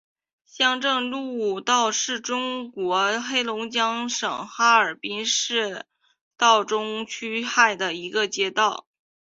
[0.47, 5.85] 城乡路街道是中国黑龙江省哈尔滨市
[6.37, 8.87] 道里区下辖的一个街道。